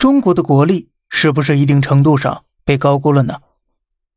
[0.00, 3.34] 中国的国力是不是一定程度上被高估了呢？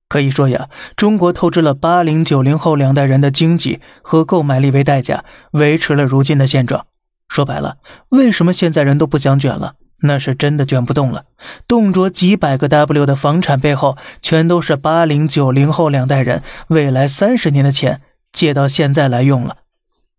[0.08, 6.86] 可以说呀，中国透支了八零九零后两代人的经济和购买力为代价，维持了如今的现状。
[7.28, 7.80] 说白了，
[8.12, 9.74] 为什么现在人都不想卷了？
[10.04, 11.26] 那是真的卷不动了。
[11.68, 18.00] 动辄几百个 W 的房产背后，全都是八零九零后两代人未来三十年的钱
[18.32, 19.58] 借到现在来用了。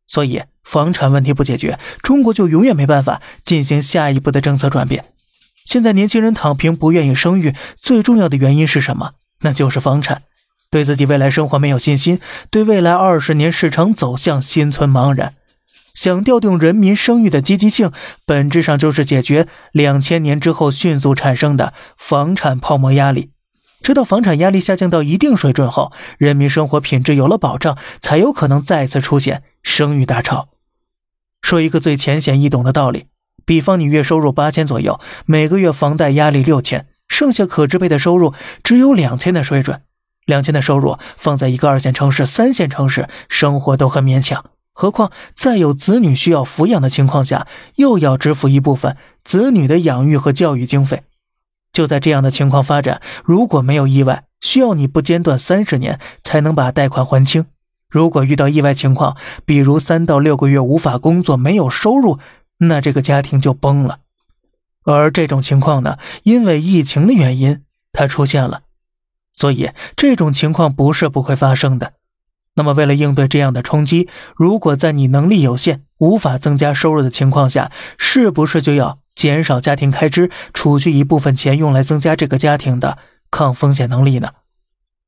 [0.06, 5.06] 所以，房产问题不解决，中国就永远没办法进行下一步的政策转变。
[5.64, 9.12] 现在年轻人躺平，不愿意生育，最重要的原因是什么？
[9.41, 10.22] 那就是房产。
[10.70, 15.34] 对自己未来生活没有信心，对未来二十年市场走向心存茫然。
[15.95, 17.92] 想调动人民生育的积极性，
[18.27, 23.30] 本质上就是解决两千年之后迅速产生的房产泡沫压力。
[23.80, 30.48] 直到房产压力下降到一定水准后，人民生活品质有了保障，才有可能再次出现生育大潮。
[31.41, 33.06] 说一个最浅显易懂的道理，
[33.45, 39.83] 比方你月收入八千左右，每个月房贷压力六千，剩下可支配的收入只有两千的水准。
[40.27, 44.45] 两千的收入放在一个二线城市、三线城市，生活都很勉强。
[44.73, 51.03] 何况在有子女需要抚养的情况下，又要支付一部分子女的养育和教育经费。
[51.73, 57.45] 就在这样的情况发展，如果没有意外，需要你不间断三十年才能把贷款还清。
[57.91, 62.19] 如果遇到意外情况，比如三到六个月无法工作、没有收入，
[62.58, 64.00] 那这个家庭就崩了。
[64.84, 68.62] 而这种情况呢，因为疫情的原因，它出现了，
[69.33, 71.94] 所以这种情况不是不会发生的。
[72.56, 82.98] 那么，为了应对这样的冲击，如果在你能力有限、无法增加收入的情况下，是不是就要减少家庭开支，储蓄一部分钱用来增加这个家庭的
[83.30, 84.28] 抗风险能力呢？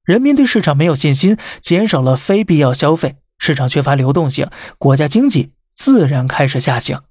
[0.05, 7.03] 人民对市场没有信心，减少了非必要消费，市场缺乏流动性，国家经济自然开始下行。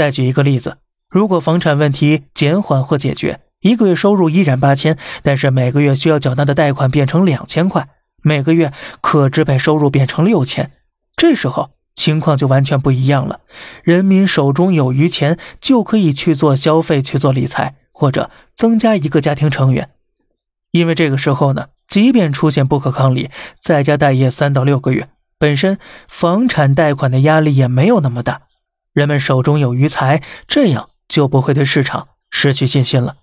[0.00, 0.78] 再举一个例子，
[1.10, 7.86] 如果房产问题减缓或解决，一个月收入依然八千，但是每个月需要缴纳的贷款变成两千块。
[8.22, 10.70] 每个月可支配收入变成六千，
[11.16, 13.40] 这时候情况就完全不一样了。
[13.82, 19.90] 人民手中有余钱，就可以去做消费、去做理财，或者增加一个家庭成员。
[20.70, 23.28] 因为这个时候呢，即便出现不可抗力，
[23.60, 28.44] 在家待业三到六个月，本身房产贷款的压力也没有那么大。
[28.92, 33.16] 人们手中有余财，这样就不会对市场失去信心了。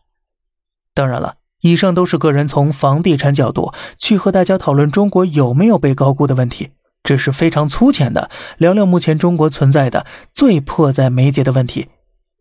[0.93, 1.35] 当然了。
[1.61, 6.69] 以上都是个人从房地产角度去和大家讨论中国有没有被高估的问题，
[7.01, 11.87] 只是非常粗浅的聊聊目前中国存在的最迫在眉睫的问题。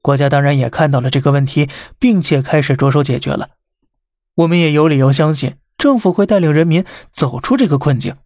[0.02, 3.48] 国家当然也看到了这个问题，并且开始着手解决了。
[4.34, 8.16] 我们也有理由相信，政府会带领人民走出这个困境，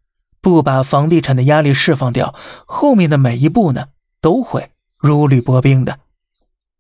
[0.41, 2.35] 不把房地产的压力释放掉，
[2.67, 3.87] 后面的每一步呢
[4.21, 5.99] 都会如履薄冰的。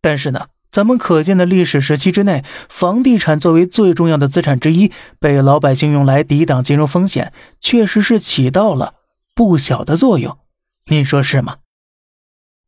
[0.00, 0.46] 但是呢？
[0.70, 8.94] 咱们可见的历史时期之内，房地产作为最重要的资产之一，被老百姓用来抵挡金融风险，确实是起到了
[9.34, 10.38] 不小的作用。
[10.86, 11.56] 您说是吗？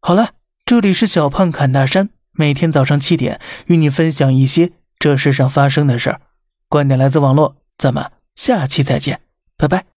[0.00, 0.30] 好了，
[0.64, 6.22] 这里是小胖侃大山，每天早上七点与你分享一些这世上发生的事儿。
[6.68, 9.20] 观点来自网络，咱们下期再见，
[9.56, 9.91] 拜拜。